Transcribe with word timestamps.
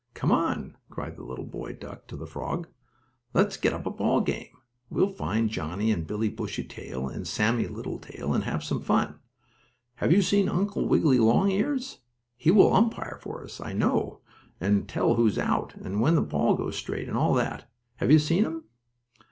"Come 0.15 0.31
on!" 0.31 0.77
cried 0.89 1.15
the 1.15 1.21
little 1.23 1.45
boy 1.45 1.73
duck, 1.73 2.07
to 2.07 2.15
the 2.17 2.25
frog. 2.25 2.67
"Let's 3.35 3.55
get 3.55 3.71
up 3.71 3.85
a 3.85 3.91
ball 3.91 4.19
game. 4.21 4.49
We'll 4.89 5.11
find 5.11 5.47
Johnnie 5.47 5.91
and 5.91 6.07
Billie 6.07 6.27
Bushytail, 6.27 7.07
and 7.07 7.27
Sammie 7.27 7.67
Littletail, 7.67 8.33
and 8.33 8.43
have 8.45 8.63
some 8.63 8.81
fun. 8.81 9.19
Have 9.97 10.11
you 10.11 10.23
seen 10.23 10.49
Uncle 10.49 10.87
Wiggily 10.87 11.19
Longears? 11.19 11.99
He 12.35 12.49
will 12.49 12.73
umpire 12.73 13.19
for 13.21 13.43
us, 13.43 13.61
I 13.61 13.73
know, 13.73 14.21
and 14.59 14.89
tell 14.89 15.13
who's 15.13 15.37
out, 15.37 15.75
and 15.75 16.01
when 16.01 16.15
the 16.15 16.21
balls 16.23 16.57
go 16.57 16.71
straight, 16.71 17.07
and 17.07 17.15
all 17.15 17.35
that. 17.35 17.69
Have 17.97 18.09
you 18.09 18.17
seen 18.17 18.43
him?" 18.43 18.63